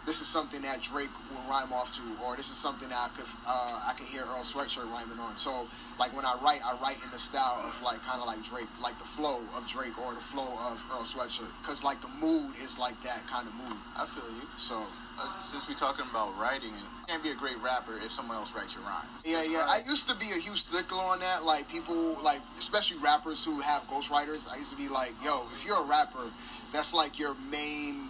this 0.07 0.21
is 0.21 0.27
something 0.27 0.63
that 0.63 0.83
Drake 0.83 1.11
will 1.31 1.43
rhyme 1.49 1.73
off 1.73 1.95
to, 1.97 2.03
or 2.25 2.37
this 2.37 2.51
is 2.51 2.57
something 2.57 2.89
that 2.89 2.99
I 2.99 3.09
could 3.17 3.27
uh, 3.47 3.81
I 3.87 3.95
could 3.97 4.07
hear 4.07 4.23
Earl 4.23 4.43
Sweatshirt 4.43 4.91
rhyming 4.91 5.19
on. 5.19 5.37
So 5.37 5.67
like 5.99 6.15
when 6.17 6.25
I 6.25 6.35
write, 6.43 6.61
I 6.65 6.77
write 6.83 6.97
in 7.05 7.11
the 7.13 7.19
style 7.19 7.63
of 7.65 7.81
like 7.83 8.03
kind 8.03 8.21
of 8.21 8.27
like 8.27 8.43
Drake, 8.43 8.69
like 8.83 8.99
the 8.99 9.05
flow 9.07 9.41
of 9.57 9.67
Drake 9.69 9.97
or 9.99 10.15
the 10.15 10.21
flow 10.21 10.49
of 10.67 10.83
Earl 10.91 11.05
Sweatshirt, 11.05 11.51
because 11.63 11.85
like 11.85 12.01
the 12.01 12.11
mood 12.21 12.53
is 12.65 12.79
like 12.79 13.01
that 13.03 13.27
kind 13.29 13.47
of 13.47 13.55
mood. 13.55 13.77
I 13.97 14.07
feel 14.07 14.29
you. 14.41 14.47
So 14.59 14.83
Uh, 15.19 15.29
since 15.41 15.69
we're 15.69 15.77
talking 15.77 16.07
about 16.11 16.33
writing, 16.41 16.73
and 16.73 16.81
you 16.81 17.05
can't 17.07 17.23
be 17.23 17.29
a 17.29 17.35
great 17.35 17.59
rapper 17.61 17.93
if 18.03 18.11
someone 18.11 18.35
else 18.35 18.51
writes 18.57 18.73
your 18.75 18.83
rhyme. 18.83 19.05
yeah, 19.27 19.43
yeah. 19.45 19.69
I 19.69 19.83
used 19.87 20.09
to 20.09 20.17
be 20.17 20.31
a 20.33 20.41
huge 20.41 20.65
stickler 20.65 21.05
on 21.05 21.21
that. 21.21 21.45
Like 21.45 21.69
people, 21.69 22.17
like 22.25 22.41
especially 22.59 22.97
rappers 22.99 23.45
who 23.45 23.61
have 23.61 23.83
ghostwriters. 23.93 24.49
I 24.49 24.57
used 24.57 24.71
to 24.73 24.77
be 24.79 24.89
like, 24.89 25.13
yo, 25.23 25.45
if 25.55 25.67
you're 25.67 25.77
a 25.77 25.85
rapper, 25.85 26.33
that's 26.73 26.95
like 26.95 27.19
your 27.19 27.37
main 27.51 28.09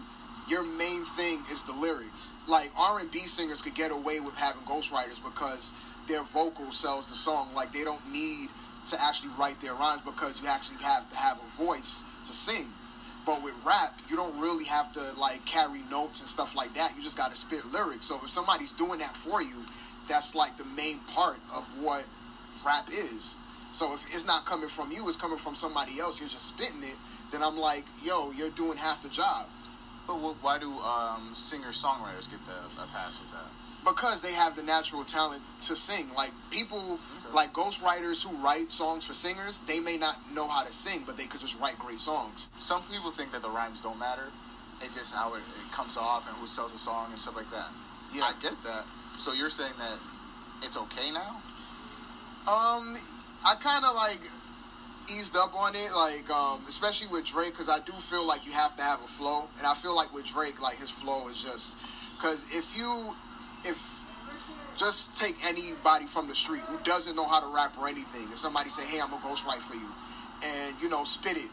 your 0.49 0.63
main 0.63 1.05
thing 1.17 1.43
is 1.51 1.63
the 1.65 1.73
lyrics. 1.73 2.33
Like 2.47 2.71
R 2.77 3.01
and 3.01 3.11
B 3.11 3.21
singers 3.21 3.63
could 3.63 3.75
get 3.75 3.91
away 3.91 4.21
with 4.21 4.35
having 4.35 4.63
ghostwriters 4.63 5.23
because 5.23 5.73
their 6.09 6.23
vocal 6.25 6.73
sells 6.73 7.07
the 7.07 7.15
song. 7.15 7.49
Like 7.55 7.73
they 7.73 7.85
don't 7.85 8.13
need 8.13 8.49
to 8.89 9.03
actually 9.03 9.31
write 9.39 9.61
their 9.61 9.75
rhymes 9.75 10.03
because 10.05 10.41
you 10.41 10.49
actually 10.49 10.83
have 10.83 11.09
to 11.11 11.17
have 11.17 11.39
a 11.39 11.63
voice 11.63 12.03
to 12.27 12.33
sing. 12.33 12.69
But 13.25 13.43
with 13.45 13.55
rap, 13.65 13.97
you 14.11 14.17
don't 14.17 14.37
really 14.41 14.65
have 14.65 14.93
to 14.95 15.13
like 15.19 15.45
carry 15.47 15.83
notes 15.91 16.21
and 16.21 16.29
stuff 16.29 16.57
like 16.57 16.75
that. 16.75 16.97
You 16.97 17.03
just 17.03 17.17
got 17.17 17.31
to 17.31 17.37
spit 17.37 17.65
lyrics. 17.73 18.07
So 18.07 18.19
if 18.23 18.31
somebody's 18.31 18.73
doing 18.73 18.99
that 18.99 19.17
for 19.17 19.41
you, 19.41 19.63
that's 20.09 20.35
like 20.35 20.59
the 20.59 20.65
main 20.65 20.99
part 21.01 21.39
of 21.55 21.65
what 21.81 22.05
rap 22.67 22.89
is. 22.91 23.37
So 23.71 23.95
if 23.95 24.05
it's 24.13 24.27
not 24.27 24.45
coming 24.45 24.69
from 24.69 24.91
you, 24.91 25.07
it's 25.09 25.17
coming 25.17 25.39
from 25.39 25.55
somebody 25.55 26.01
else. 26.01 26.21
You're 26.21 26.29
just 26.29 26.49
spitting 26.49 26.83
it. 26.83 26.97
Then 27.31 27.43
I'm 27.43 27.57
like, 27.57 27.85
yo, 28.03 28.33
you're 28.33 28.51
doing 28.51 28.77
half 28.77 29.03
the 29.03 29.09
job. 29.09 29.47
But 30.07 30.15
wh- 30.15 30.43
why 30.43 30.59
do 30.59 30.71
um, 30.81 31.35
singer 31.35 31.71
songwriters 31.71 32.31
get 32.31 32.41
the 32.47 32.83
a 32.83 32.87
pass 32.87 33.19
with 33.19 33.31
that? 33.33 33.47
because 33.85 34.23
they 34.23 34.33
have 34.33 34.55
the 34.55 34.63
natural 34.63 35.05
talent 35.05 35.43
to 35.63 35.77
sing. 35.77 36.09
Like 36.15 36.31
people, 36.51 36.99
like 37.35 37.53
ghostwriters 37.53 38.23
who 38.23 38.35
write 38.37 38.71
songs 38.71 39.05
for 39.05 39.15
singers, 39.15 39.61
they 39.67 39.81
may 39.81 39.97
not 39.97 40.19
know 40.33 40.47
how 40.47 40.65
to 40.65 40.73
sing, 40.73 41.03
but 41.07 41.17
they 41.17 41.27
could 41.27 41.41
just 41.41 41.59
write 41.59 41.79
great 41.79 41.99
songs. 41.99 42.49
Some 42.61 42.83
people 42.85 43.11
think 43.11 43.33
that 43.33 43.43
the 43.43 43.51
rhymes 43.51 43.81
don't 43.81 43.99
matter. 43.99 44.27
It's 44.81 44.97
just 44.97 45.13
how 45.13 45.35
it, 45.35 45.39
it 45.39 45.73
comes 45.73 45.97
off 45.97 46.29
and 46.29 46.37
who 46.37 46.47
sells 46.47 46.73
the 46.73 46.79
song 46.79 47.11
and 47.11 47.21
stuff 47.21 47.37
like 47.37 47.51
that. 47.51 47.69
Yeah. 48.13 48.23
I 48.25 48.35
get 48.41 48.55
that. 48.65 48.85
So 49.19 49.33
you're 49.33 49.51
saying 49.51 49.75
that 49.79 49.99
it's 50.63 50.77
okay 50.77 51.11
now? 51.11 51.41
Um, 52.47 52.97
I 53.45 53.55
kind 53.61 53.85
of 53.85 53.95
like 53.95 54.29
eased 55.11 55.37
up 55.37 55.55
on 55.55 55.75
it, 55.75 55.93
like 55.95 56.29
um, 56.31 56.65
especially 56.69 57.09
with 57.09 57.25
Drake, 57.25 57.53
because 57.53 57.69
I 57.69 57.79
do 57.81 57.93
feel 57.93 58.27
like 58.27 58.47
you 58.47 58.53
have 58.53 58.77
to 58.77 58.83
have 58.83 59.01
a 59.03 59.07
flow, 59.07 59.45
and 59.59 59.67
I 59.67 59.75
feel 59.75 59.95
like 59.95 60.13
with 60.15 60.27
Drake, 60.27 60.61
like 60.61 60.79
his 60.79 60.91
flow 60.91 61.29
is 61.29 61.43
just 61.43 61.77
because 62.17 62.45
if 62.51 62.77
you 62.77 63.15
if 63.65 63.81
just 64.79 65.17
take 65.17 65.37
anybody 65.47 66.07
from 66.07 66.29
the 66.29 66.35
street 66.35 66.63
who 66.63 66.79
doesn't 66.85 67.15
know 67.15 67.27
how 67.27 67.41
to 67.41 67.47
rap 67.55 67.77
or 67.79 67.89
anything, 67.89 68.25
and 68.25 68.39
somebody 68.39 68.71
say, 68.71 68.85
"Hey, 68.85 69.01
I'm 69.01 69.11
gonna 69.11 69.23
ghostwrite 69.23 69.61
for 69.61 69.75
you," 69.75 69.89
and 70.43 70.77
you 70.81 70.89
know, 70.89 71.05
spit 71.05 71.37
it. 71.37 71.51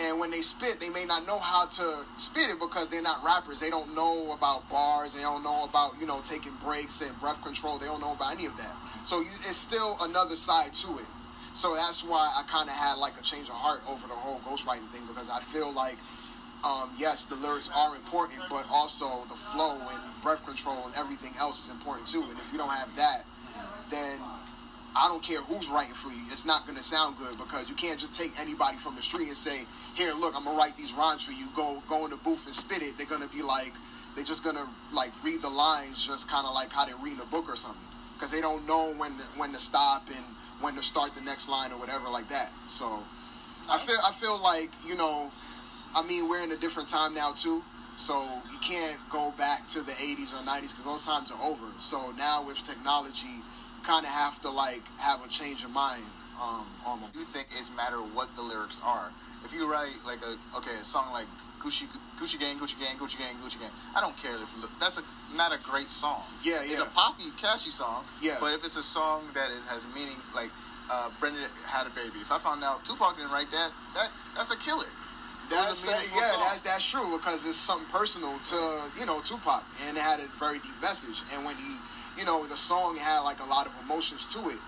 And 0.00 0.20
when 0.20 0.30
they 0.30 0.42
spit, 0.42 0.78
they 0.78 0.90
may 0.90 1.04
not 1.04 1.26
know 1.26 1.40
how 1.40 1.66
to 1.66 2.06
spit 2.18 2.50
it 2.50 2.60
because 2.60 2.88
they're 2.88 3.02
not 3.02 3.24
rappers. 3.24 3.58
They 3.58 3.70
don't 3.70 3.96
know 3.96 4.30
about 4.32 4.68
bars. 4.70 5.12
They 5.12 5.22
don't 5.22 5.42
know 5.42 5.64
about 5.64 5.98
you 6.00 6.06
know 6.06 6.20
taking 6.22 6.52
breaks 6.64 7.00
and 7.00 7.18
breath 7.20 7.42
control. 7.42 7.78
They 7.78 7.86
don't 7.86 8.00
know 8.00 8.12
about 8.12 8.32
any 8.32 8.46
of 8.46 8.56
that. 8.58 8.76
So 9.06 9.20
you, 9.20 9.30
it's 9.40 9.56
still 9.56 9.96
another 10.00 10.36
side 10.36 10.74
to 10.74 10.98
it. 10.98 11.06
So 11.58 11.74
that's 11.74 12.04
why 12.04 12.32
I 12.36 12.44
kind 12.44 12.68
of 12.68 12.76
had 12.76 12.98
like 12.98 13.18
a 13.18 13.22
change 13.24 13.48
of 13.48 13.56
heart 13.58 13.80
over 13.88 14.06
the 14.06 14.14
whole 14.14 14.38
ghostwriting 14.46 14.86
thing 14.94 15.02
because 15.08 15.28
I 15.28 15.40
feel 15.40 15.72
like, 15.72 15.96
um, 16.62 16.94
yes, 16.96 17.26
the 17.26 17.34
lyrics 17.34 17.68
are 17.74 17.96
important, 17.96 18.38
but 18.48 18.64
also 18.70 19.26
the 19.28 19.34
flow 19.34 19.74
and 19.74 20.22
breath 20.22 20.46
control 20.46 20.86
and 20.86 20.94
everything 20.94 21.34
else 21.36 21.64
is 21.64 21.70
important 21.70 22.06
too. 22.06 22.22
And 22.22 22.38
if 22.38 22.46
you 22.52 22.58
don't 22.58 22.70
have 22.70 22.94
that, 22.94 23.26
then 23.90 24.20
I 24.94 25.08
don't 25.08 25.20
care 25.20 25.42
who's 25.42 25.66
writing 25.66 25.94
for 25.94 26.10
you. 26.10 26.22
It's 26.30 26.44
not 26.44 26.64
going 26.64 26.78
to 26.78 26.84
sound 26.84 27.18
good 27.18 27.36
because 27.36 27.68
you 27.68 27.74
can't 27.74 27.98
just 27.98 28.14
take 28.14 28.38
anybody 28.38 28.76
from 28.76 28.94
the 28.94 29.02
street 29.02 29.26
and 29.26 29.36
say, 29.36 29.66
"Here, 29.96 30.12
look, 30.12 30.36
I'm 30.36 30.44
gonna 30.44 30.56
write 30.56 30.76
these 30.76 30.92
rhymes 30.92 31.22
for 31.24 31.32
you. 31.32 31.48
Go, 31.56 31.82
go 31.88 32.04
in 32.04 32.12
the 32.12 32.18
booth 32.18 32.46
and 32.46 32.54
spit 32.54 32.82
it." 32.82 32.96
They're 32.96 33.06
gonna 33.10 33.26
be 33.26 33.42
like, 33.42 33.72
they're 34.14 34.22
just 34.22 34.44
gonna 34.44 34.68
like 34.92 35.10
read 35.24 35.42
the 35.42 35.50
lines, 35.50 36.06
just 36.06 36.28
kind 36.28 36.46
of 36.46 36.54
like 36.54 36.70
how 36.70 36.84
they 36.84 36.94
read 37.02 37.18
a 37.18 37.26
book 37.26 37.48
or 37.48 37.56
something, 37.56 37.82
because 38.14 38.30
they 38.30 38.40
don't 38.40 38.64
know 38.68 38.94
when 38.94 39.14
when 39.36 39.52
to 39.54 39.58
stop 39.58 40.06
and 40.06 40.24
when 40.60 40.74
to 40.74 40.82
start 40.82 41.14
the 41.14 41.20
next 41.20 41.48
line 41.48 41.72
or 41.72 41.78
whatever 41.78 42.08
like 42.08 42.28
that. 42.28 42.52
So, 42.66 43.02
I 43.68 43.78
feel 43.78 43.98
I 44.04 44.12
feel 44.12 44.40
like 44.42 44.70
you 44.86 44.96
know, 44.96 45.30
I 45.94 46.02
mean, 46.02 46.28
we're 46.28 46.42
in 46.42 46.52
a 46.52 46.56
different 46.56 46.88
time 46.88 47.14
now 47.14 47.32
too. 47.32 47.62
So 47.98 48.22
you 48.52 48.58
can't 48.58 48.96
go 49.10 49.32
back 49.36 49.66
to 49.70 49.82
the 49.82 49.90
80s 49.90 50.32
or 50.32 50.44
90s 50.46 50.70
because 50.70 50.84
those 50.84 51.04
times 51.04 51.32
are 51.32 51.42
over. 51.42 51.66
So 51.80 52.12
now 52.16 52.44
with 52.46 52.62
technology, 52.62 53.26
you 53.26 53.82
kind 53.82 54.06
of 54.06 54.12
have 54.12 54.40
to 54.42 54.50
like 54.50 54.86
have 54.98 55.24
a 55.24 55.28
change 55.28 55.64
of 55.64 55.70
mind 55.70 56.04
um, 56.40 56.64
on 56.86 57.00
them. 57.00 57.10
You 57.14 57.24
think 57.24 57.48
it's 57.58 57.70
matter 57.76 57.96
what 57.98 58.34
the 58.36 58.42
lyrics 58.42 58.80
are? 58.84 59.10
If 59.44 59.52
you 59.52 59.70
write 59.70 59.94
like 60.06 60.20
a 60.22 60.38
okay 60.58 60.74
a 60.80 60.84
song 60.84 61.12
like 61.12 61.26
Gucci 61.58 61.86
Gucci 62.18 62.38
Gang 62.38 62.58
Gucci 62.58 62.78
Gang 62.78 62.96
Gucci 62.98 63.18
Gang 63.18 63.36
Gucci 63.42 63.60
Gang, 63.60 63.70
I 63.94 64.00
don't 64.00 64.16
care 64.16 64.34
if 64.34 64.60
look, 64.60 64.70
that's 64.80 64.98
a 64.98 65.02
not 65.36 65.52
a 65.52 65.58
great 65.58 65.90
song. 65.90 66.22
Yeah, 66.42 66.62
yeah. 66.62 66.72
It's 66.72 66.80
a 66.80 66.86
poppy, 66.86 67.30
catchy 67.36 67.70
song. 67.70 68.04
Yeah. 68.22 68.36
But 68.40 68.54
if 68.54 68.64
it's 68.64 68.76
a 68.76 68.82
song 68.82 69.24
that 69.34 69.50
is, 69.50 69.60
has 69.66 69.84
meaning, 69.94 70.16
like 70.34 70.50
uh, 70.90 71.10
Brenda 71.20 71.40
had 71.66 71.86
a 71.86 71.90
baby. 71.90 72.18
If 72.20 72.32
I 72.32 72.38
found 72.38 72.64
out 72.64 72.84
Tupac 72.84 73.16
didn't 73.16 73.32
write 73.32 73.50
that, 73.50 73.70
that's 73.94 74.28
that's 74.28 74.52
a 74.52 74.56
killer. 74.58 74.88
That's 75.50 75.82
that, 75.84 76.04
yeah, 76.14 76.32
song. 76.32 76.44
that's 76.44 76.60
that's 76.60 76.84
true 76.84 77.16
because 77.16 77.46
it's 77.46 77.56
something 77.56 77.88
personal 77.90 78.38
to 78.50 78.90
you 78.98 79.06
know 79.06 79.20
Tupac, 79.20 79.64
and 79.86 79.96
it 79.96 80.00
had 80.00 80.20
a 80.20 80.26
very 80.38 80.58
deep 80.58 80.80
message. 80.82 81.22
And 81.34 81.44
when 81.44 81.56
he, 81.56 81.76
you 82.18 82.24
know, 82.24 82.46
the 82.46 82.56
song 82.56 82.96
had 82.96 83.20
like 83.20 83.40
a 83.40 83.46
lot 83.46 83.66
of 83.66 83.72
emotions 83.84 84.32
to 84.34 84.48
it, 84.50 84.58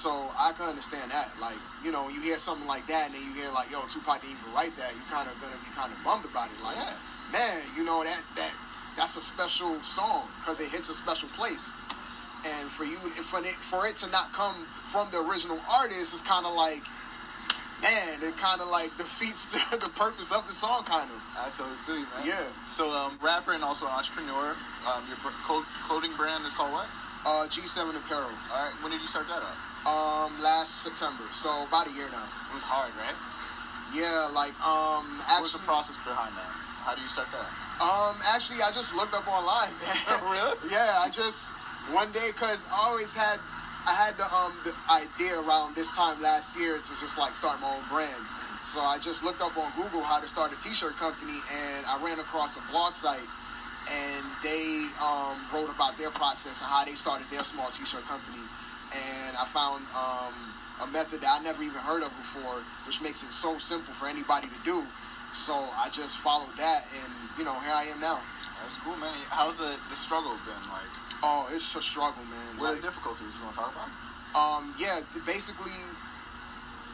so 0.00 0.32
I 0.38 0.52
can 0.56 0.64
understand 0.64 1.10
that. 1.12 1.28
Like, 1.40 1.60
you 1.84 1.92
know, 1.92 2.08
you 2.08 2.20
hear 2.22 2.38
something 2.38 2.66
like 2.66 2.86
that, 2.88 3.06
and 3.06 3.14
then 3.14 3.20
you 3.22 3.32
hear 3.36 3.52
like, 3.52 3.70
yo, 3.70 3.84
Tupac 3.92 4.22
didn't 4.24 4.40
even 4.40 4.48
write 4.56 4.72
that. 4.80 4.96
You're 4.96 5.12
kind 5.12 5.28
of 5.28 5.36
gonna 5.44 5.60
be 5.60 5.68
kind 5.76 5.92
of 5.92 5.98
bummed 6.02 6.24
about 6.24 6.48
it. 6.48 6.56
Like, 6.64 6.76
Yeah. 6.76 6.96
man, 7.32 7.60
you 7.76 7.84
know 7.84 8.02
that 8.02 8.18
that 8.36 8.50
that's 8.96 9.16
a 9.16 9.20
special 9.20 9.80
song 9.82 10.26
because 10.40 10.58
it 10.60 10.68
hits 10.68 10.88
a 10.88 10.94
special 10.94 11.28
place. 11.36 11.72
And 12.44 12.70
for 12.72 12.84
you, 12.84 12.96
for 13.28 13.44
it, 13.44 13.54
for 13.68 13.86
it 13.86 13.96
to 13.96 14.06
not 14.08 14.32
come 14.32 14.56
from 14.90 15.10
the 15.12 15.20
original 15.20 15.60
artist 15.68 16.14
is 16.14 16.22
kind 16.22 16.46
of 16.46 16.54
like, 16.56 16.80
man, 17.82 18.16
it 18.22 18.36
kind 18.38 18.62
of 18.62 18.68
like 18.68 18.96
defeats 18.96 19.46
the, 19.52 19.76
the 19.76 19.90
purpose 19.90 20.32
of 20.32 20.48
the 20.48 20.54
song, 20.54 20.84
kind 20.84 21.10
of. 21.12 21.20
I 21.36 21.50
totally 21.52 21.76
feel 21.84 21.98
you, 21.98 22.06
man. 22.16 22.24
Yeah. 22.26 22.44
So, 22.72 22.90
um, 22.90 23.18
rapper 23.22 23.52
and 23.52 23.62
also 23.62 23.84
entrepreneur. 23.86 24.56
Um, 24.88 25.04
your 25.08 25.18
clothing 25.86 26.12
brand 26.16 26.46
is 26.46 26.54
called 26.54 26.72
what? 26.72 26.86
Uh, 27.24 27.46
G7 27.48 27.96
Apparel. 27.96 28.30
All 28.52 28.64
right. 28.64 28.72
When 28.82 28.90
did 28.92 29.00
you 29.00 29.06
start 29.06 29.28
that 29.28 29.42
up? 29.42 29.56
Um, 29.86 30.40
last 30.40 30.82
September, 30.84 31.24
so 31.34 31.64
about 31.64 31.88
a 31.88 31.92
year 31.92 32.08
now. 32.12 32.24
It 32.48 32.54
was 32.54 32.62
hard, 32.64 32.92
right? 33.00 33.16
Yeah, 33.96 34.28
like 34.32 34.52
um, 34.60 35.08
What 35.24 35.42
was 35.42 35.52
the 35.52 35.64
process 35.64 35.96
behind 36.04 36.36
that? 36.36 36.52
How 36.84 36.94
do 36.94 37.00
you 37.00 37.08
start 37.08 37.28
that? 37.32 37.48
um, 37.80 38.16
actually, 38.28 38.60
I 38.62 38.70
just 38.72 38.94
looked 38.94 39.14
up 39.14 39.26
online. 39.28 39.72
man. 39.80 40.20
Really? 40.30 40.56
Yeah, 40.70 41.00
I 41.00 41.08
just 41.08 41.52
one 41.96 42.12
day 42.12 42.28
because 42.28 42.64
I 42.70 42.88
always 42.88 43.14
had 43.16 43.40
I 43.88 43.96
had 43.96 44.16
the 44.20 44.28
um 44.32 44.52
the 44.68 44.72
idea 44.92 45.40
around 45.40 45.74
this 45.74 45.88
time 45.96 46.20
last 46.20 46.58
year 46.60 46.76
to 46.76 46.92
just 47.00 47.16
like 47.16 47.34
start 47.34 47.60
my 47.60 47.72
own 47.72 47.82
brand. 47.88 48.20
So 48.68 48.80
I 48.84 48.98
just 49.00 49.24
looked 49.24 49.40
up 49.40 49.56
on 49.56 49.72
Google 49.80 50.02
how 50.04 50.20
to 50.20 50.28
start 50.28 50.52
a 50.52 50.58
T-shirt 50.60 50.96
company, 51.00 51.40
and 51.50 51.86
I 51.88 51.96
ran 52.04 52.20
across 52.20 52.56
a 52.56 52.62
blog 52.70 52.92
site, 52.94 53.24
and 53.90 54.24
they 54.42 54.86
um, 55.02 55.36
wrote 55.52 55.70
about 55.70 55.98
their 55.98 56.10
process 56.10 56.60
and 56.60 56.68
how 56.70 56.84
they 56.84 56.94
started 56.94 57.26
their 57.30 57.44
small 57.44 57.70
T-shirt 57.70 58.04
company. 58.06 58.42
And 58.94 59.36
I 59.36 59.44
found 59.46 59.86
um, 59.94 60.34
a 60.82 60.86
method 60.90 61.20
that 61.22 61.40
I 61.40 61.42
never 61.42 61.62
even 61.62 61.78
heard 61.78 62.02
of 62.02 62.10
before, 62.16 62.62
which 62.86 63.00
makes 63.00 63.22
it 63.22 63.32
so 63.32 63.58
simple 63.58 63.92
for 63.94 64.06
anybody 64.06 64.48
to 64.48 64.60
do. 64.64 64.86
So 65.34 65.54
I 65.54 65.88
just 65.90 66.18
followed 66.18 66.56
that, 66.58 66.86
and 67.02 67.12
you 67.38 67.44
know, 67.44 67.54
here 67.60 67.74
I 67.74 67.84
am 67.84 68.00
now. 68.00 68.18
That's 68.62 68.76
cool, 68.82 68.96
man. 68.96 69.14
How's 69.30 69.58
the, 69.58 69.78
the 69.88 69.96
struggle 69.96 70.34
been 70.44 70.64
like? 70.70 70.90
Oh, 71.22 71.48
it's 71.52 71.74
a 71.76 71.82
struggle, 71.82 72.24
man. 72.24 72.58
What 72.58 72.66
are 72.66 72.72
Like- 72.72 72.82
the 72.82 72.88
difficulties 72.88 73.30
you 73.38 73.42
want 73.44 73.54
to 73.54 73.60
talk 73.60 73.72
about? 73.74 73.90
Um, 74.34 74.74
yeah, 74.78 75.00
basically, 75.26 75.74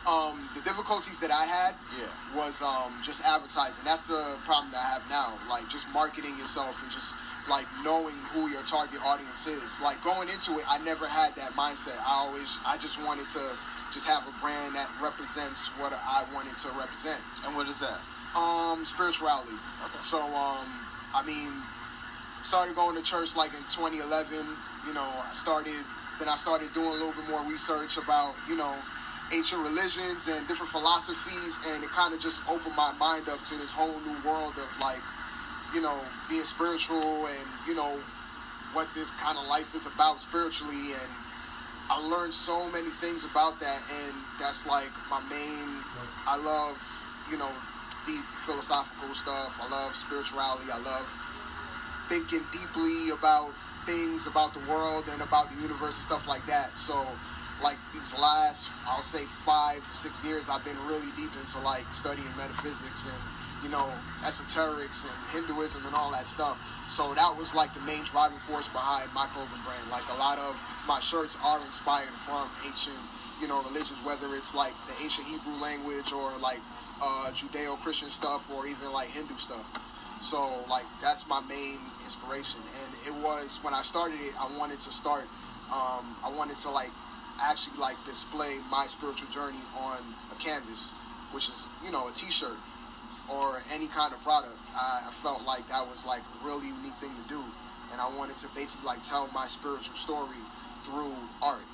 um, 0.06 0.48
the 0.54 0.62
difficulties 0.62 1.18
that 1.20 1.30
I 1.30 1.44
had 1.44 1.74
Yeah. 1.98 2.06
was 2.34 2.62
um, 2.62 2.94
just 3.02 3.22
advertising. 3.24 3.82
That's 3.84 4.06
the 4.06 4.22
problem 4.46 4.70
that 4.72 4.78
I 4.82 4.88
have 4.94 5.02
now. 5.10 5.34
Like 5.50 5.68
just 5.68 5.86
marketing 5.90 6.38
yourself 6.38 6.80
and 6.82 6.90
just 6.90 7.14
like 7.50 7.66
knowing 7.82 8.14
who 8.32 8.48
your 8.48 8.62
target 8.62 9.00
audience 9.02 9.46
is. 9.46 9.80
Like 9.82 10.02
going 10.02 10.28
into 10.28 10.58
it, 10.58 10.64
I 10.70 10.78
never 10.78 11.06
had 11.06 11.34
that 11.36 11.52
mindset. 11.52 11.98
I 12.06 12.22
always, 12.22 12.48
I 12.64 12.76
just 12.78 12.98
wanted 13.02 13.28
to 13.30 13.42
just 13.92 14.06
have 14.06 14.22
a 14.26 14.34
brand 14.40 14.74
that 14.74 14.90
represents 15.02 15.68
what 15.78 15.92
I 15.92 16.24
wanted 16.34 16.56
to 16.58 16.68
represent. 16.78 17.20
And 17.44 17.54
what 17.54 17.68
is 17.68 17.78
that? 17.80 17.98
Um, 18.38 18.84
spirituality. 18.84 19.54
Okay. 19.86 20.02
So, 20.02 20.18
um, 20.22 20.66
I 21.14 21.22
mean, 21.26 21.50
started 22.42 22.74
going 22.76 22.94
to 22.96 23.02
church 23.02 23.34
like 23.34 23.54
in 23.54 23.62
2011. 23.74 24.46
You 24.86 24.94
know, 24.94 25.02
I 25.02 25.32
started, 25.34 25.74
then 26.18 26.28
I 26.28 26.36
started 26.36 26.72
doing 26.74 26.88
a 26.88 26.98
little 26.98 27.12
bit 27.14 27.26
more 27.28 27.42
research 27.50 27.96
about, 27.96 28.34
you 28.48 28.54
know, 28.56 28.74
ancient 29.32 29.62
religions 29.62 30.28
and 30.28 30.46
different 30.46 30.70
philosophies, 30.72 31.58
and 31.68 31.82
it 31.82 31.90
kind 31.90 32.14
of 32.14 32.20
just 32.20 32.42
opened 32.48 32.76
my 32.76 32.92
mind 32.92 33.28
up 33.28 33.42
to 33.44 33.56
this 33.58 33.70
whole 33.70 33.98
new 34.00 34.16
world 34.28 34.54
of 34.58 34.68
like, 34.80 35.02
you 35.74 35.80
know, 35.80 35.98
being 36.28 36.44
spiritual 36.44 37.26
and, 37.26 37.46
you 37.66 37.74
know, 37.74 37.98
what 38.72 38.88
this 38.94 39.10
kind 39.12 39.38
of 39.38 39.46
life 39.46 39.74
is 39.74 39.86
about 39.86 40.20
spiritually. 40.20 40.92
And 40.92 41.10
I 41.90 41.98
learned 41.98 42.34
so 42.34 42.70
many 42.70 42.90
things 42.90 43.24
about 43.24 43.58
that, 43.60 43.80
and 43.90 44.14
that's 44.38 44.66
like 44.66 44.90
my 45.10 45.20
main. 45.28 45.82
I 46.26 46.36
love, 46.36 46.76
you 47.30 47.38
know, 47.38 47.50
deep 48.06 48.24
philosophical 48.44 49.14
stuff. 49.14 49.58
I 49.60 49.70
love 49.70 49.96
spirituality. 49.96 50.70
I 50.70 50.78
love 50.78 51.06
thinking 52.08 52.42
deeply 52.52 53.10
about 53.10 53.50
things 53.86 54.26
about 54.26 54.52
the 54.52 54.60
world 54.70 55.04
and 55.10 55.22
about 55.22 55.50
the 55.50 55.56
universe 55.56 55.94
and 55.94 56.04
stuff 56.04 56.26
like 56.28 56.44
that. 56.46 56.76
So, 56.76 57.06
like 57.62 57.76
these 57.92 58.12
last, 58.14 58.68
I'll 58.86 59.02
say 59.02 59.24
five 59.44 59.78
to 59.82 59.94
six 59.96 60.24
years, 60.24 60.48
I've 60.48 60.64
been 60.64 60.78
really 60.86 61.10
deep 61.16 61.30
into 61.40 61.58
like 61.60 61.84
studying 61.92 62.28
metaphysics 62.36 63.04
and 63.04 63.22
you 63.64 63.70
know 63.70 63.90
esoterics 64.22 65.04
and 65.04 65.16
Hinduism 65.32 65.84
and 65.86 65.94
all 65.94 66.10
that 66.12 66.28
stuff. 66.28 66.60
So 66.88 67.14
that 67.14 67.36
was 67.36 67.54
like 67.54 67.72
the 67.74 67.80
main 67.80 68.04
driving 68.04 68.38
force 68.38 68.68
behind 68.68 69.12
my 69.14 69.26
clothing 69.32 69.62
brand. 69.64 69.90
Like 69.90 70.04
a 70.12 70.18
lot 70.18 70.38
of 70.38 70.60
my 70.86 71.00
shirts 71.00 71.36
are 71.42 71.60
inspired 71.64 72.14
from 72.26 72.48
ancient, 72.64 72.98
you 73.40 73.48
know, 73.48 73.62
religions, 73.62 73.98
whether 74.04 74.34
it's 74.36 74.54
like 74.54 74.72
the 74.86 75.02
ancient 75.02 75.26
Hebrew 75.26 75.56
language 75.60 76.12
or 76.12 76.36
like 76.38 76.60
uh, 77.02 77.30
Judeo-Christian 77.32 78.10
stuff 78.10 78.50
or 78.50 78.66
even 78.66 78.92
like 78.92 79.08
Hindu 79.08 79.36
stuff. 79.38 79.64
So 80.22 80.64
like 80.68 80.84
that's 81.02 81.26
my 81.26 81.40
main 81.40 81.78
inspiration, 82.04 82.60
and 82.82 83.06
it 83.06 83.22
was 83.22 83.58
when 83.62 83.74
I 83.74 83.82
started 83.82 84.20
it. 84.20 84.32
I 84.38 84.48
wanted 84.58 84.80
to 84.80 84.92
start. 84.92 85.24
Um, 85.72 86.16
I 86.24 86.32
wanted 86.32 86.58
to 86.58 86.70
like 86.70 86.90
actually 87.40 87.78
like 87.78 87.96
display 88.06 88.58
my 88.70 88.86
spiritual 88.86 89.28
journey 89.28 89.60
on 89.78 89.98
a 90.32 90.34
canvas, 90.42 90.92
which 91.32 91.48
is 91.48 91.66
you 91.84 91.90
know 91.90 92.08
a 92.08 92.12
T-shirt 92.12 92.56
or 93.28 93.62
any 93.72 93.88
kind 93.88 94.12
of 94.12 94.22
product. 94.22 94.56
I, 94.74 95.02
I 95.08 95.12
felt 95.22 95.44
like 95.44 95.68
that 95.68 95.86
was 95.86 96.04
like 96.06 96.22
a 96.22 96.46
really 96.46 96.68
unique 96.68 96.94
thing 97.00 97.10
to 97.10 97.28
do, 97.28 97.42
and 97.92 98.00
I 98.00 98.08
wanted 98.16 98.36
to 98.38 98.48
basically 98.54 98.86
like 98.86 99.02
tell 99.02 99.28
my 99.34 99.46
spiritual 99.46 99.96
story 99.96 100.40
through 100.84 101.14
art. 101.42 101.64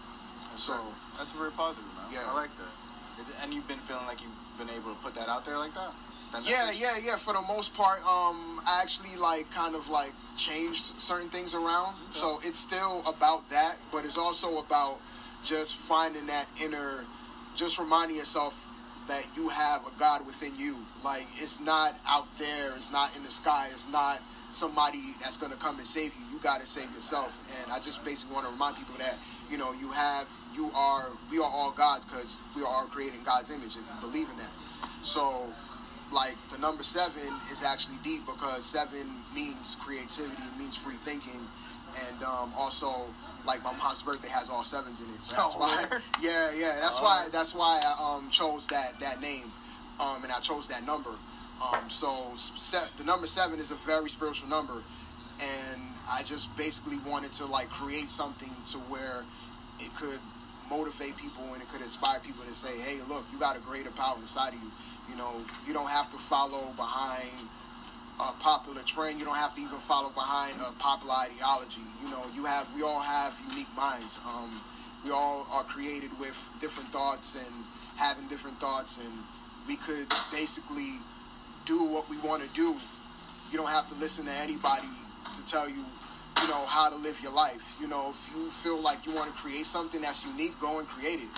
So 0.57 0.76
That's 1.16 1.33
very 1.33 1.50
positive, 1.50 1.88
man. 1.97 2.12
Yeah. 2.12 2.31
I 2.31 2.35
like 2.35 2.50
that. 2.59 3.42
And 3.42 3.54
you've 3.54 3.69
been 3.69 3.78
feeling 3.81 4.07
like 4.07 4.21
you've 4.21 4.59
been 4.59 4.75
able 4.75 4.95
to 4.95 5.00
put 5.02 5.14
that 5.14 5.28
out 5.28 5.45
there 5.45 5.59
like 5.59 5.75
that? 5.75 5.92
That 6.33 6.45
Yeah, 6.45 6.66
message? 6.66 6.81
yeah, 6.81 6.97
yeah. 7.04 7.16
For 7.16 7.33
the 7.33 7.42
most 7.42 7.75
part, 7.75 8.00
um, 8.00 8.61
I 8.66 8.81
actually 8.83 9.16
like 9.16 9.50
kind 9.50 9.75
of 9.75 9.88
like 9.88 10.12
changed 10.37 10.92
certain 11.00 11.28
things 11.28 11.54
around. 11.54 11.97
So 12.11 12.40
it's 12.42 12.59
still 12.59 13.02
about 13.07 13.49
that, 13.50 13.76
but 13.90 14.04
it's 14.04 14.19
also 14.19 14.59
about 14.59 14.99
just 15.45 15.77
finding 15.77 16.27
that 16.27 16.47
inner, 16.61 17.05
just 17.55 17.79
reminding 17.79 18.17
yourself 18.17 18.67
that 19.09 19.25
you 19.37 19.49
have 19.49 19.85
a 19.87 19.91
God 19.99 20.25
within 20.27 20.57
you. 20.57 20.77
Like 21.05 21.27
it's 21.39 21.61
not 21.61 21.99
out 22.07 22.27
there, 22.39 22.73
it's 22.77 22.93
not 22.93 23.15
in 23.17 23.23
the 23.23 23.31
sky, 23.31 23.69
it's 23.73 23.89
not 23.89 24.21
somebody 24.53 25.15
that's 25.21 25.37
gonna 25.37 25.57
come 25.57 25.79
and 25.79 25.87
save 25.87 26.13
you. 26.19 26.25
You 26.33 26.39
gotta 26.43 26.67
save 26.67 26.93
yourself. 26.95 27.37
And 27.63 27.73
I 27.73 27.81
just 27.81 28.05
basically 28.05 28.35
want 28.35 28.47
to 28.47 28.53
remind 28.53 28.77
people 28.77 28.95
that 28.99 29.17
you 29.51 29.59
know 29.59 29.73
you 29.73 29.91
have, 29.91 30.29
you 30.55 30.71
are, 30.75 31.09
we 31.31 31.39
are 31.39 31.51
all 31.51 31.73
gods 31.73 32.05
because 32.05 32.37
we 32.55 32.63
are 32.63 32.69
all 32.69 32.87
created 32.87 33.25
God's 33.25 33.51
image, 33.51 33.77
and 33.77 33.85
believe 34.01 34.29
in 34.31 34.37
that. 34.39 34.53
So 35.03 35.49
like 36.13 36.37
the 36.51 36.59
number 36.59 36.83
seven 36.83 37.23
is 37.51 37.63
actually 37.63 37.97
deep 38.05 38.27
because 38.27 38.65
seven 38.65 39.11
means 39.35 39.77
creativity, 39.81 40.43
it 40.43 40.59
means 40.59 40.77
free 40.77 40.97
thinking, 41.05 41.41
and 42.09 42.23
um, 42.25 42.53
also 42.57 43.07
like 43.47 43.63
my 43.65 43.73
mom's 43.77 44.03
birthday 44.03 44.29
has 44.29 44.49
all 44.49 44.65
sevens 44.65 45.01
in 45.01 45.07
it. 45.07 45.23
So 45.23 45.35
that's 45.35 45.55
Oh, 45.55 45.59
why, 45.59 45.87
word? 45.91 46.03
yeah, 46.23 46.51
yeah, 46.53 46.79
that's 46.81 46.97
Oh. 46.99 47.05
why 47.05 47.27
that's 47.33 47.55
why 47.55 47.81
I 47.85 48.15
um, 48.17 48.31
chose 48.31 48.67
that 48.69 48.99
that 49.01 49.21
name, 49.21 49.51
um, 50.01 50.23
and 50.25 50.33
I 50.33 50.41
chose 50.41 50.69
that 50.69 50.85
number. 50.87 51.11
Um, 51.63 51.89
so 51.91 52.27
se- 52.37 52.89
the 52.99 53.05
number 53.05 53.27
seven 53.27 53.61
is 53.61 53.71
a 53.71 53.77
very 53.77 54.11
spiritual 54.11 54.49
number, 54.49 54.83
and 55.41 55.83
I 56.11 56.23
just 56.23 56.55
basically 56.57 56.99
wanted 56.99 57.33
to 57.33 57.47
like 57.47 57.69
create 57.71 58.11
something 58.11 58.51
to 58.73 58.79
where 58.79 59.25
it 59.81 59.95
could 59.97 60.19
motivate 60.71 61.17
people 61.17 61.45
and 61.53 61.61
it 61.63 61.69
could 61.71 61.83
inspire 61.83 62.19
people 62.21 62.45
to 62.45 62.55
say, 62.55 62.79
hey, 62.81 62.99
look, 63.09 63.25
you 63.33 63.39
got 63.39 63.57
a 63.57 63.61
greater 63.61 63.91
power 63.91 64.17
inside 64.21 64.55
of 64.55 64.63
you. 64.63 64.71
You 65.11 65.17
know, 65.17 65.33
you 65.67 65.73
don't 65.75 65.89
have 65.91 66.11
to 66.13 66.19
follow 66.19 66.63
behind 66.77 67.29
a 68.21 68.33
popular 68.40 68.83
trend. 68.83 69.19
You 69.19 69.25
don't 69.25 69.37
have 69.37 69.54
to 69.54 69.61
even 69.61 69.78
follow 69.78 70.11
behind 70.11 70.61
a 70.61 70.73
popular 70.78 71.14
ideology. 71.14 71.83
You 72.02 72.11
know, 72.11 72.23
you 72.35 72.45
have 72.45 72.66
we 72.75 72.83
all 72.83 73.00
have 73.00 73.35
unique 73.49 73.75
minds. 73.76 74.19
Um, 74.26 74.61
we 75.04 75.11
all 75.11 75.47
are 75.50 75.64
created 75.64 76.11
with 76.19 76.37
different 76.61 76.90
thoughts 76.92 77.35
and 77.35 77.54
having 77.97 78.26
different 78.28 78.59
thoughts, 78.61 78.99
and 78.99 79.12
we 79.66 79.76
could 79.76 80.12
basically 80.31 80.99
do 81.66 81.85
what 81.85 82.09
we 82.09 82.19
want 82.19 82.42
to 82.42 82.49
do. 82.54 82.76
You 83.50 83.59
don't 83.59 83.69
have 83.69 83.88
to 83.88 83.95
listen 83.97 84.26
to 84.26 84.33
anybody 84.33 84.88
to 85.37 85.45
tell 85.50 85.69
you, 85.69 85.85
you 86.40 86.49
know, 86.49 86.64
how 86.66 86.88
to 86.88 86.97
live 86.97 87.21
your 87.23 87.33
life. 87.33 87.62
You 87.81 87.88
know, 87.88 88.11
if 88.11 88.31
you 88.35 88.50
feel 88.50 88.81
like 88.81 89.07
you 89.07 89.14
want 89.14 89.35
to 89.35 89.37
create 89.40 89.66
something 89.66 90.00
that's 90.00 90.25
unique, 90.25 90.59
go 90.61 90.78
and 90.78 90.88
create 90.88 91.21
it. 91.21 91.37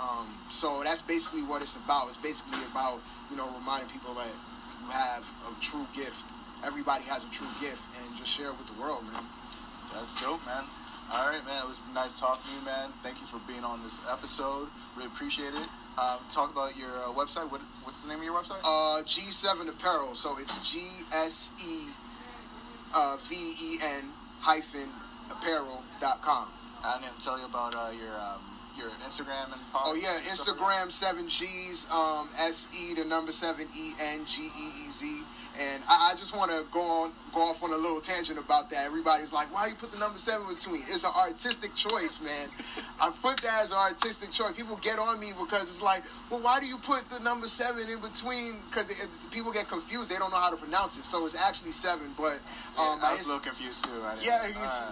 Um, 0.00 0.26
so 0.50 0.82
that's 0.82 1.02
basically 1.02 1.42
what 1.42 1.62
it's 1.62 1.76
about. 1.76 2.08
It's 2.08 2.16
basically 2.18 2.58
about 2.70 3.00
you 3.30 3.36
know 3.36 3.48
reminding 3.56 3.88
people 3.90 4.14
that 4.14 4.26
you 4.84 4.90
have 4.90 5.24
a 5.48 5.60
true 5.60 5.86
gift. 5.94 6.24
Everybody 6.64 7.04
has 7.04 7.22
a 7.24 7.30
true 7.30 7.48
gift, 7.60 7.82
and 8.00 8.16
just 8.16 8.30
share 8.30 8.48
it 8.48 8.58
with 8.58 8.66
the 8.74 8.80
world, 8.80 9.04
man. 9.12 9.24
That's 9.92 10.14
dope, 10.20 10.44
man. 10.46 10.64
All 11.12 11.28
right, 11.28 11.44
man. 11.44 11.62
It 11.62 11.68
was 11.68 11.80
nice 11.94 12.18
talking 12.18 12.42
to 12.50 12.58
you, 12.58 12.64
man. 12.64 12.90
Thank 13.02 13.20
you 13.20 13.26
for 13.26 13.40
being 13.46 13.64
on 13.64 13.82
this 13.82 13.98
episode. 14.10 14.68
Really 14.96 15.06
appreciate 15.08 15.54
it. 15.54 15.68
Um, 15.98 16.18
talk 16.30 16.50
about 16.50 16.76
your 16.76 16.90
uh, 16.90 17.12
website. 17.12 17.50
What, 17.50 17.60
what's 17.84 18.00
the 18.02 18.08
name 18.08 18.18
of 18.18 18.24
your 18.24 18.34
website? 18.34 18.60
Uh, 18.64 19.02
G7 19.04 19.68
Apparel. 19.68 20.14
So 20.14 20.36
it's 20.38 20.56
G 20.68 20.80
S 21.12 21.50
E 21.64 21.88
uh, 22.94 23.16
V 23.28 23.54
E 23.60 23.78
N 23.80 24.04
hyphen 24.40 24.88
apparel.com. 25.30 26.48
I 26.84 27.00
didn't 27.00 27.20
tell 27.20 27.38
you 27.38 27.46
about 27.46 27.74
uh, 27.74 27.92
your 27.96 28.12
um, 28.12 28.53
your 28.76 28.90
Instagram 29.06 29.52
and 29.52 29.60
Oh 29.74 29.94
yeah, 29.94 30.18
Instagram 30.30 30.90
seven 30.90 31.28
G's 31.28 31.86
um, 31.90 32.28
S 32.38 32.66
E 32.74 32.94
the 32.94 33.04
number 33.04 33.32
seven 33.32 33.66
E 33.76 33.92
N 34.00 34.24
G 34.26 34.42
E 34.42 34.86
E 34.86 34.90
Z. 34.90 35.22
And 35.56 35.82
I, 35.88 36.10
I 36.12 36.16
just 36.16 36.34
want 36.36 36.50
to 36.50 36.64
go 36.72 36.80
on, 36.80 37.12
go 37.32 37.42
off 37.42 37.62
on 37.62 37.72
a 37.72 37.76
little 37.76 38.00
tangent 38.00 38.40
about 38.40 38.70
that. 38.70 38.86
Everybody's 38.86 39.32
like, 39.32 39.54
"Why 39.54 39.68
you 39.68 39.76
put 39.76 39.92
the 39.92 39.98
number 39.98 40.18
seven 40.18 40.48
between?" 40.52 40.82
It's 40.88 41.04
an 41.04 41.12
artistic 41.14 41.74
choice, 41.76 42.20
man. 42.20 42.48
I 43.00 43.10
put 43.22 43.36
that 43.42 43.62
as 43.62 43.70
an 43.70 43.76
artistic 43.76 44.32
choice. 44.32 44.56
People 44.56 44.76
get 44.82 44.98
on 44.98 45.20
me 45.20 45.32
because 45.38 45.62
it's 45.62 45.82
like, 45.82 46.02
"Well, 46.28 46.40
why 46.40 46.58
do 46.58 46.66
you 46.66 46.78
put 46.78 47.08
the 47.08 47.20
number 47.20 47.46
seven 47.46 47.88
in 47.88 48.00
between?" 48.00 48.56
Because 48.68 48.92
people 49.30 49.52
get 49.52 49.68
confused; 49.68 50.10
they 50.10 50.16
don't 50.16 50.32
know 50.32 50.40
how 50.40 50.50
to 50.50 50.56
pronounce 50.56 50.98
it. 50.98 51.04
So 51.04 51.24
it's 51.24 51.36
actually 51.36 51.72
seven. 51.72 52.12
But 52.16 52.40
um, 52.76 52.98
yeah, 53.00 53.08
I 53.08 53.12
was 53.12 53.22
a 53.22 53.26
little 53.26 53.40
confused 53.40 53.84
too. 53.84 54.02
yeah, 54.22 54.46
he's. 54.48 54.82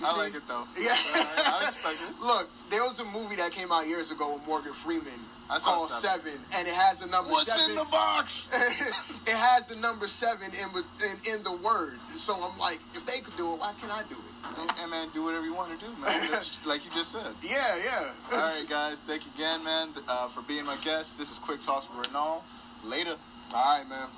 You 0.00 0.06
I 0.06 0.12
see? 0.12 0.18
like 0.20 0.34
it 0.34 0.42
though. 0.48 0.64
Yeah, 0.78 0.94
I 0.96 1.62
respect 1.66 1.98
it. 2.08 2.20
Look, 2.20 2.48
there 2.70 2.82
was 2.82 3.00
a 3.00 3.04
movie 3.04 3.36
that 3.36 3.52
came 3.52 3.72
out 3.72 3.86
years 3.86 4.10
ago 4.10 4.34
with 4.34 4.46
Morgan 4.46 4.72
Freeman 4.72 5.20
I 5.50 5.58
called 5.58 5.90
seven. 5.90 6.26
seven. 6.32 6.40
and 6.54 6.68
it 6.68 6.74
has 6.74 7.00
the 7.00 7.06
number 7.06 7.30
What's 7.30 7.50
seven. 7.50 7.70
in 7.70 7.76
the 7.76 7.90
box? 7.90 8.50
it 8.54 9.32
has 9.34 9.66
the 9.66 9.76
number 9.76 10.06
seven 10.06 10.52
in, 10.52 10.68
in 11.08 11.34
in 11.36 11.42
the 11.42 11.56
word. 11.56 11.98
So 12.16 12.34
I'm 12.34 12.58
like, 12.58 12.80
if 12.94 13.06
they 13.06 13.20
could 13.20 13.36
do 13.36 13.54
it, 13.54 13.60
why 13.60 13.72
can't 13.80 13.92
I 13.92 14.02
do 14.08 14.16
it? 14.16 14.74
Hey, 14.76 14.86
man, 14.86 15.08
do 15.12 15.24
whatever 15.24 15.44
you 15.44 15.54
want 15.54 15.78
to 15.78 15.84
do, 15.86 15.90
man. 16.00 16.26
Just 16.30 16.64
like 16.66 16.84
you 16.84 16.90
just 16.92 17.12
said. 17.12 17.34
Yeah, 17.42 17.76
yeah. 17.84 18.10
All 18.32 18.38
right, 18.38 18.66
guys. 18.68 19.00
Thank 19.00 19.24
you 19.26 19.32
again, 19.34 19.62
man, 19.64 19.90
uh, 20.06 20.28
for 20.28 20.42
being 20.42 20.64
my 20.64 20.76
guest. 20.84 21.18
This 21.18 21.30
is 21.30 21.38
Quick 21.38 21.60
Talks 21.60 21.88
with 21.90 22.06
Renald. 22.08 22.42
Later. 22.84 23.16
All 23.52 23.78
right, 23.78 23.88
man. 23.88 24.08